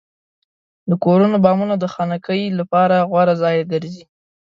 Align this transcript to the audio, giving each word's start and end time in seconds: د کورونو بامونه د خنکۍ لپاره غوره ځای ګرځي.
د 0.89 0.91
کورونو 1.03 1.37
بامونه 1.45 1.75
د 1.79 1.85
خنکۍ 1.93 2.43
لپاره 2.59 3.05
غوره 3.09 3.35
ځای 3.41 3.57
ګرځي. 3.71 4.03